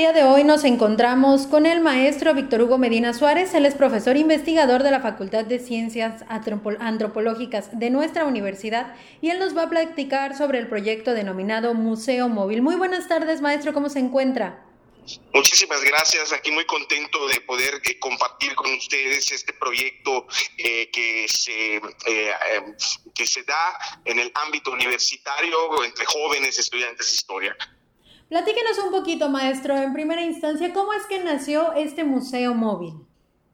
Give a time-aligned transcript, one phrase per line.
[0.00, 3.52] día de hoy nos encontramos con el maestro Víctor Hugo Medina Suárez.
[3.52, 9.38] Él es profesor investigador de la Facultad de Ciencias Antropológicas de nuestra universidad y él
[9.38, 12.62] nos va a platicar sobre el proyecto denominado Museo Móvil.
[12.62, 14.64] Muy buenas tardes, maestro, ¿cómo se encuentra?
[15.34, 21.26] Muchísimas gracias, aquí muy contento de poder eh, compartir con ustedes este proyecto eh, que,
[21.28, 22.74] se, eh, em,
[23.14, 27.56] que se da en el ámbito universitario entre jóvenes estudiantes de historia.
[28.30, 32.94] Platíquenos un poquito, maestro, en primera instancia, ¿cómo es que nació este museo móvil?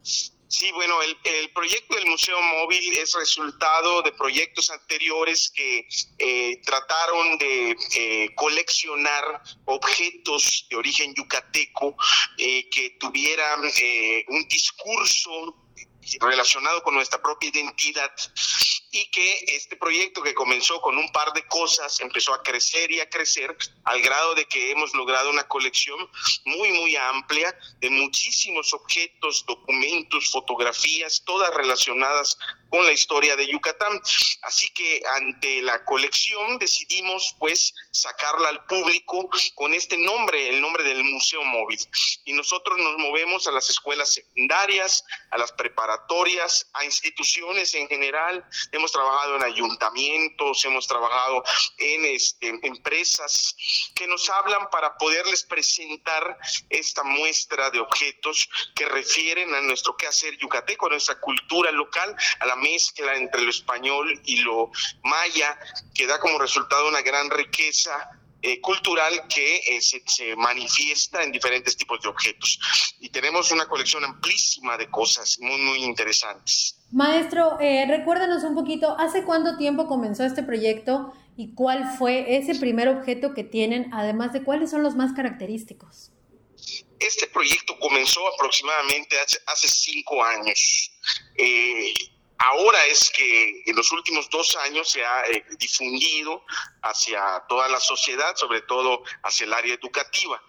[0.03, 7.39] Sí, bueno, el, proyecto del Museo Móvil es resultado de proyectos anteriores que eh, trataron
[7.39, 11.97] de eh, coleccionar objetos de origen yucateco
[12.37, 13.61] eh, que tuvieran
[14.29, 15.57] un discurso
[16.21, 18.13] relacionado con nuestra propia identidad.
[18.91, 23.01] Y que este proyecto que comenzó con un par de cosas empezó a crecer y
[23.01, 23.55] a crecer
[23.85, 25.99] al grado de que hemos logrado una colección
[26.45, 32.39] muy, muy amplia de muchísimos objetos, documentos, fotografías, todas relacionadas
[32.71, 34.01] con la historia de Yucatán.
[34.43, 40.85] Así que ante la colección decidimos pues sacarla al público con este nombre, el nombre
[40.85, 41.79] del Museo Móvil.
[42.25, 48.45] Y nosotros nos movemos a las escuelas secundarias, a las preparatorias, a instituciones en general.
[48.73, 51.45] Hemos trabajado en ayuntamientos, hemos trabajado
[51.79, 53.57] en este, empresas
[53.95, 56.39] que nos hablan para poderles presentar
[56.71, 62.47] esta muestra de objetos que refieren a nuestro quehacer yucateco, a nuestra cultura local, a
[62.47, 64.71] la mezcla entre lo español y lo
[65.05, 65.59] maya,
[65.95, 68.11] que da como resultado una gran riqueza
[68.43, 72.61] eh, cultural que eh, se, manifiesta en diferentes tipos de objetos.
[73.01, 76.79] Y tenemos una colección amplísima de cosas muy, muy interesantes.
[76.93, 82.55] Maestro, eh, recuérdanos un poquito, ¿hace cuánto tiempo comenzó este proyecto y cuál fue ese
[82.55, 86.13] primer objeto que tienen, además de cuáles son los más característicos?
[87.01, 90.93] Este proyecto comenzó aproximadamente hace, hace cinco años.
[91.37, 91.93] Eh,
[92.39, 96.45] Ahora es que en los últimos dos años se ha eh, difundido
[96.83, 100.43] hacia toda la sociedad, sobre todo hacia el área educativa.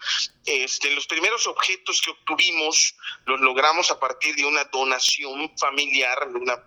[0.44, 2.94] Este, los primeros objetos que obtuvimos
[3.24, 6.62] los logramos a partir de una donación familiar de, una,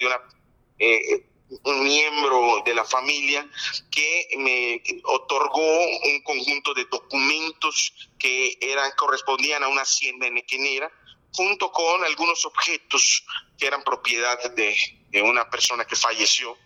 [0.79, 1.25] eh,
[1.63, 3.47] un miembro de la familia
[3.91, 10.91] que me otorgó un conjunto de documentos que eran correspondían a una hacienda en Equenera
[11.33, 13.23] junto con algunos objetos
[13.57, 14.75] que eran propiedad de,
[15.19, 16.57] una persona que falleció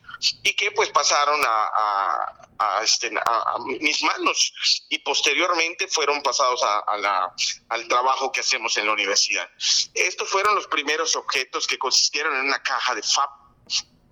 [0.44, 3.11] y que pues pasaron a, este,
[3.79, 4.53] mis manos
[4.89, 9.50] y posteriormente fueron pasados al trabajo que hacemos en la universidad.
[9.94, 13.44] Estos fueron los primeros objetos que consistieron en una caja de FAP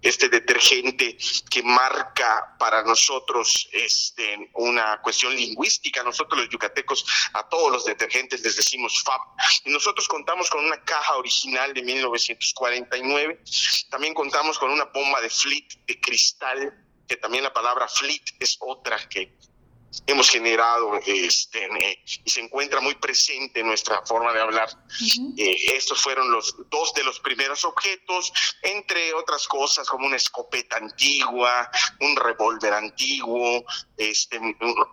[0.04, 1.18] este detergente
[1.50, 6.04] que marca para nosotros este, una cuestión lingüística.
[6.04, 9.22] Nosotros los yucatecos a todos los detergentes les decimos FAP.
[9.66, 13.44] Y nosotros contamos con una caja original de 1949.
[13.90, 16.74] También contamos con una bomba de flit de cristal,
[17.08, 19.38] que también la palabra flit es otra que
[20.08, 21.70] hemos generado este,
[22.24, 24.70] y se encuentra muy presente en nuestra forma de hablar.
[25.38, 30.78] Eh, estos fueron los dos de los primeros objetos, entre otras cosas como una escopeta
[30.78, 33.64] antigua, un revólver antiguo,
[33.98, 34.40] este,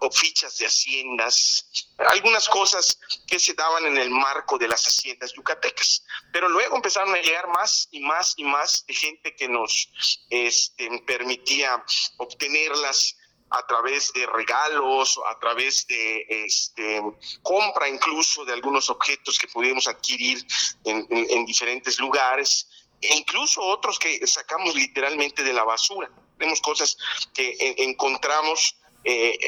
[0.01, 5.33] o fichas de haciendas, algunas cosas que se daban en el marco de las haciendas
[5.33, 6.05] yucatecas.
[6.33, 9.89] Pero luego empezaron a llegar más y más y más de gente que nos
[10.31, 11.83] este, permitía
[12.19, 13.17] obtenerlas
[13.51, 17.03] a través de regalos, a través de este,
[17.43, 20.45] compra incluso de algunos objetos que pudimos adquirir
[20.85, 22.69] en, diferentes lugares,
[23.01, 26.11] e incluso otros que sacamos literalmente de la basura.
[26.39, 26.97] Tenemos cosas
[27.35, 29.39] que encontramos eh,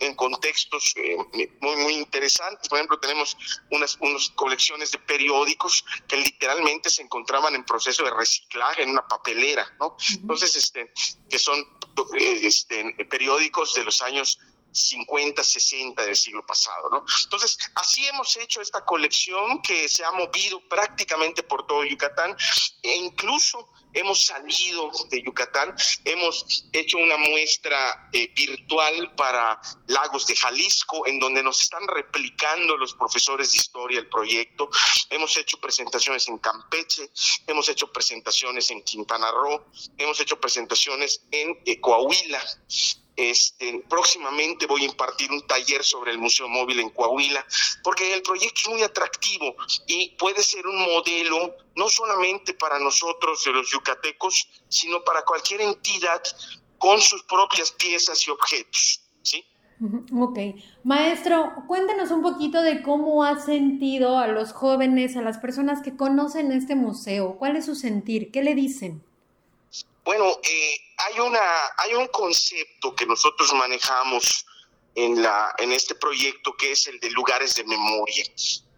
[0.00, 1.16] en, contextos eh,
[1.60, 2.68] muy, muy interesantes.
[2.68, 3.36] Por ejemplo, tenemos
[3.70, 9.06] unas, unas colecciones de periódicos que literalmente se encontraban en proceso de reciclaje en una
[9.06, 9.96] papelera, ¿no?
[10.12, 10.92] Entonces, este,
[11.28, 11.60] que son
[12.18, 14.38] eh, este, periódicos de los años
[14.76, 17.04] 50, 60 del siglo pasado, ¿no?
[17.24, 22.36] Entonces, así hemos hecho esta colección que se ha movido prácticamente por todo Yucatán
[22.82, 25.74] e incluso hemos salido de Yucatán,
[26.04, 32.76] hemos hecho una muestra eh, virtual para Lagos de Jalisco, en donde nos están replicando
[32.76, 34.68] los profesores de historia el proyecto.
[35.08, 37.10] Hemos hecho presentaciones en Campeche,
[37.46, 39.64] hemos hecho presentaciones en Quintana Roo,
[39.96, 42.42] hemos hecho presentaciones en eh, Coahuila.
[43.16, 47.44] Este, próximamente voy a impartir un taller sobre el Museo Móvil en Coahuila,
[47.82, 53.42] porque el proyecto es muy atractivo y puede ser un modelo no solamente para nosotros
[53.44, 56.22] de los yucatecos, sino para cualquier entidad
[56.78, 59.00] con sus propias piezas y objetos.
[59.22, 59.44] ¿sí?
[60.12, 60.38] Ok.
[60.84, 65.96] Maestro, cuéntenos un poquito de cómo ha sentido a los jóvenes, a las personas que
[65.96, 67.36] conocen este museo.
[67.38, 68.30] ¿Cuál es su sentir?
[68.30, 69.02] ¿Qué le dicen?
[70.04, 71.40] Bueno, eh, hay, una,
[71.78, 74.46] hay un concepto que nosotros manejamos
[74.94, 78.24] en, la, en este proyecto que es el de lugares de memoria.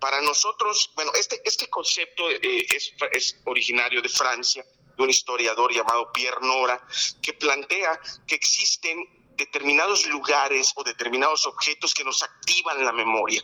[0.01, 4.65] Para nosotros, bueno, este, este concepto eh, es, es originario de Francia,
[4.97, 6.81] de un historiador llamado Pierre Nora,
[7.23, 9.05] que plantea que existen
[9.37, 13.43] determinados lugares o determinados objetos que nos activan la memoria.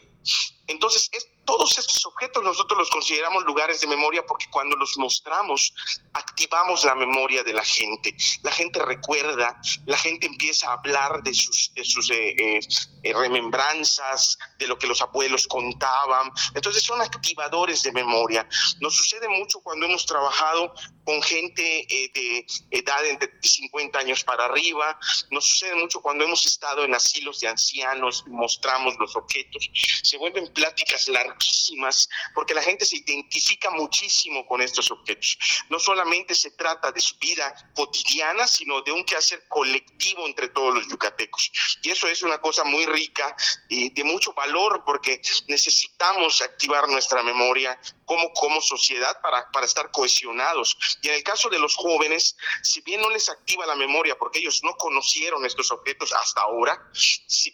[0.67, 1.08] Entonces,
[1.44, 5.73] todos estos objetos nosotros los consideramos lugares de memoria porque cuando los mostramos
[6.12, 8.14] activamos la memoria de la gente.
[8.43, 12.61] La gente recuerda, la gente empieza a hablar de sus, de sus eh, eh,
[13.02, 16.31] eh, remembranzas, de lo que los abuelos contaban.
[16.55, 18.49] Entonces son activadores de memoria.
[18.81, 20.75] Nos sucede mucho cuando hemos trabajado
[21.05, 24.99] con gente de edad de 50 años para arriba.
[25.31, 29.70] Nos sucede mucho cuando hemos estado en asilos de ancianos mostramos los objetos.
[30.02, 35.39] Se vuelven pláticas larguísimas porque la gente se identifica muchísimo con estos objetos.
[35.69, 40.75] No solamente se trata de su vida cotidiana, sino de un quehacer colectivo entre todos
[40.75, 41.51] los yucatecos.
[41.83, 43.37] Y eso es una cosa muy rica
[43.69, 49.91] y de mucho valor porque necesitamos activar nuestra memoria como, como sociedad para, para estar
[49.91, 50.77] cohesionados.
[51.03, 54.39] Y en el caso de los jóvenes, si bien no les activa la memoria porque
[54.39, 56.91] ellos no conocieron estos objetos hasta ahora,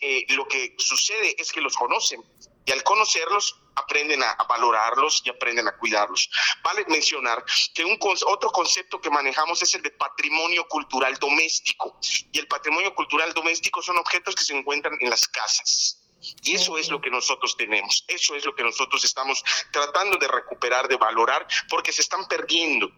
[0.01, 2.23] eh, lo que sucede es que los conocen
[2.67, 6.31] y al conocerlos aprenden a, valorarlos y aprenden a cuidarlos.
[6.63, 7.45] Vale mencionar
[7.75, 11.99] que un, otro concepto que manejamos es el de patrimonio cultural doméstico
[12.33, 16.01] y el patrimonio cultural doméstico son objetos que se encuentran en las casas.
[16.43, 19.43] Y eso es lo que nosotros tenemos, eso es lo que nosotros estamos
[19.73, 22.91] tratando de recuperar, de valorar, porque se están perdiendo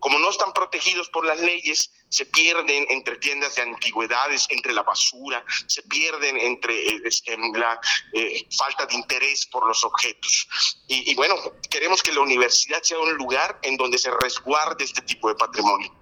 [0.00, 4.82] como no están protegidos por las leyes, se pierden entre tiendas de antigüedades, entre la
[4.82, 7.80] basura, se pierden entre eh, este, la
[8.12, 10.48] eh, falta de interés por los objetos.
[10.88, 11.34] Y, bueno,
[11.68, 15.92] queremos que la universidad sea un lugar en donde se resguarde este tipo de patrimonio.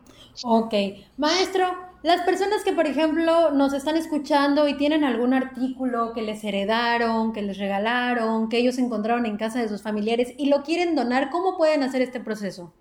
[0.44, 0.74] Ok,
[1.16, 6.44] maestro, las personas que, por ejemplo, nos están escuchando y tienen algún artículo que les
[6.44, 10.94] heredaron, que les regalaron, que ellos encontraron en casa de sus familiares y lo quieren
[10.94, 12.72] donar, ¿cómo pueden hacer este proceso?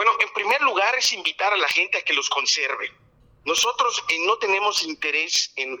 [0.00, 2.90] Bueno, en primer lugar es invitar a la gente a que los conserve.
[3.44, 5.76] Nosotros eh, no tenemos interés en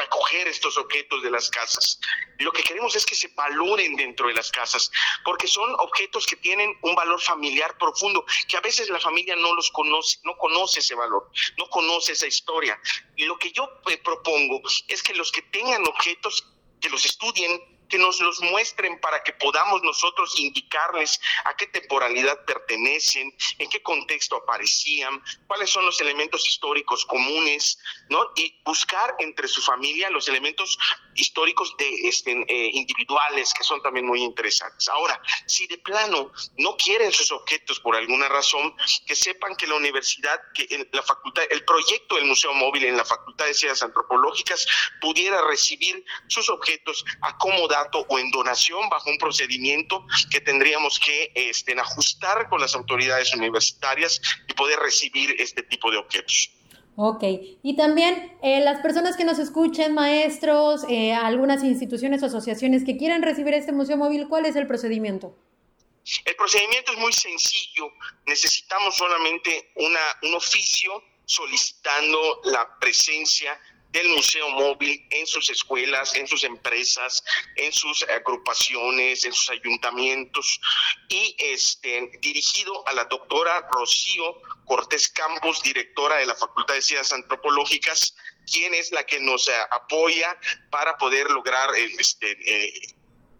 [0.00, 1.98] recoger estos objetos de las casas.
[2.38, 4.92] Lo que queremos es que se valoren dentro de las casas,
[5.24, 9.52] porque son objetos que tienen un valor familiar profundo, que a veces la familia no
[9.56, 11.28] los conoce, no conoce ese valor,
[11.58, 12.80] no conoce esa historia.
[13.16, 16.46] Y lo que yo eh, propongo es que los que tengan objetos,
[16.80, 22.44] que los estudien, que nos los muestren para que podamos nosotros indicarles a qué temporalidad
[22.44, 27.78] pertenecen, en qué contexto aparecían, cuáles son los elementos históricos comunes,
[28.08, 28.24] ¿no?
[28.36, 30.78] Y buscar entre su familia los elementos
[31.14, 34.88] históricos de este, eh, individuales que son también muy interesantes.
[34.88, 38.74] Ahora, si de plano no quieren sus objetos por alguna razón,
[39.06, 43.04] que sepan que la universidad, que la facultad, el proyecto del Museo Móvil en la
[43.04, 44.66] Facultad de Ciencias Antropológicas
[45.00, 51.78] pudiera recibir sus objetos acomodados o en donación bajo un procedimiento que tendríamos que este,
[51.78, 56.53] ajustar con las autoridades universitarias y poder recibir este tipo de objetos.
[56.96, 57.24] Ok,
[57.62, 62.96] y también eh, las personas que nos escuchen, maestros, eh, algunas instituciones o asociaciones que
[62.96, 65.36] quieran recibir este museo móvil, ¿cuál es el procedimiento?
[66.24, 67.90] El procedimiento es muy sencillo,
[68.26, 73.58] necesitamos solamente una, un oficio solicitando la presencia
[73.94, 77.22] del Museo Móvil en sus escuelas, en sus empresas,
[77.54, 80.60] en sus agrupaciones, en sus ayuntamientos
[81.08, 87.12] y este, dirigido a la doctora Rocío Cortés Campos, directora de la Facultad de Ciencias
[87.12, 88.16] Antropológicas,
[88.50, 90.36] quien es la que nos eh, apoya
[90.70, 92.94] para poder lograr este, eh,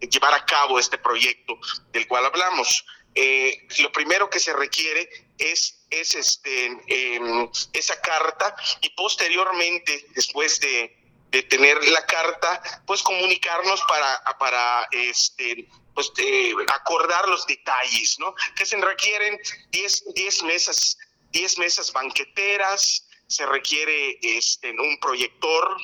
[0.09, 1.59] llevar a cabo este proyecto
[1.91, 2.85] del cual hablamos.
[3.13, 10.59] Eh, lo primero que se requiere es, es este, em, esa carta y posteriormente, después
[10.59, 11.01] de,
[11.49, 18.33] tener la carta, pues comunicarnos para, para este, pues, eh, acordar los detalles, ¿no?
[18.55, 19.37] Que se requieren
[19.71, 20.97] 10 mesas,
[21.31, 25.75] 10 mesas banqueteras, se requiere este, un proyector,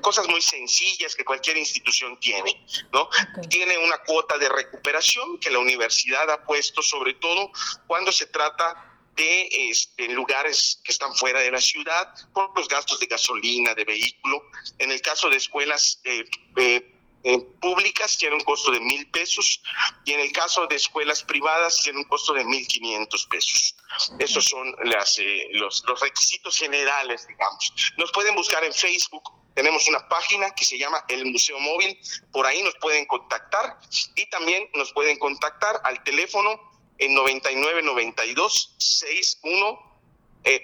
[0.00, 3.08] cosas muy sencillas que cualquier institución tiene, ¿no?
[3.48, 7.50] Tiene una cuota de recuperación que la universidad ha puesto sobre todo
[7.86, 13.00] cuando se trata de este, lugares que están fuera de la ciudad por los gastos
[13.00, 14.44] de gasolina, de vehículo.
[14.78, 16.24] En el caso de escuelas eh,
[17.24, 19.60] eh, públicas tiene un costo de mil pesos
[20.04, 23.74] y en el caso de escuelas privadas tiene un costo de mil quinientos pesos.
[24.20, 27.72] Esos son las, eh, los, los requisitos generales, digamos.
[27.96, 31.98] Nos pueden buscar en Facebook, tenemos una página que se llama El Museo Móvil,
[32.32, 33.78] por ahí nos pueden contactar
[34.14, 36.60] y también nos pueden contactar al teléfono
[36.98, 39.88] en 9992 61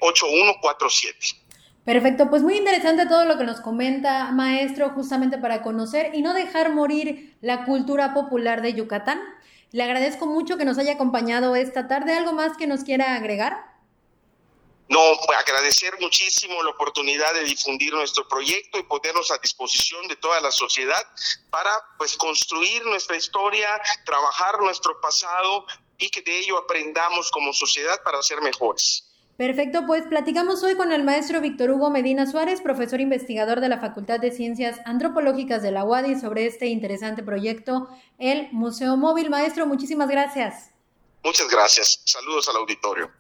[0.01, 1.45] 8147.
[1.85, 6.33] Perfecto, pues muy interesante todo lo que nos comenta, maestro, justamente para conocer y no
[6.33, 9.21] dejar morir la cultura popular de Yucatán.
[9.71, 12.15] Le agradezco mucho que nos haya acompañado esta tarde.
[12.15, 13.74] ¿Algo más que nos quiera agregar?
[14.89, 15.01] No,
[15.39, 20.51] agradecer muchísimo la oportunidad de difundir nuestro proyecto y ponernos a disposición de toda la
[20.51, 21.03] sociedad
[21.51, 28.03] para pues construir nuestra historia, trabajar nuestro pasado y que de ello aprendamos como sociedad
[28.03, 29.11] para ser mejores.
[29.37, 33.81] Perfecto, pues platicamos hoy con el maestro Víctor Hugo Medina Suárez, profesor investigador de la
[33.81, 37.89] Facultad de Ciencias Antropológicas de la UADI, sobre este interesante proyecto,
[38.19, 39.31] el Museo Móvil.
[39.31, 40.71] Maestro, muchísimas gracias.
[41.25, 42.01] Muchas gracias.
[42.05, 43.11] Saludos al auditorio.